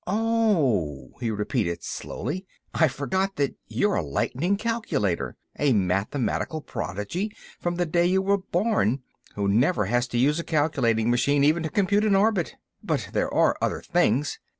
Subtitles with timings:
[0.07, 7.85] "Oh," he repeated, slowly, "I forgot that you're a lightning calculator—a mathematical prodigy from the
[7.85, 12.15] day you were born—who never has to use a calculating machine even to compute an
[12.15, 12.55] orbit....
[12.83, 14.39] But there are other things."